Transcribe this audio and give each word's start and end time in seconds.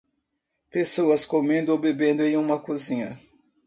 Pessoas 0.71 1.25
comendo 1.25 1.71
ou 1.71 1.77
bebendo 1.77 2.23
em 2.23 2.35
uma 2.35 2.59
cozinha. 2.59 3.19